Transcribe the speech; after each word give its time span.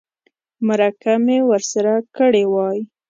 مرکه 0.67 1.13
مې 1.25 1.37
ورسره 1.49 1.93
کړې 2.15 2.43
وای. 2.53 2.79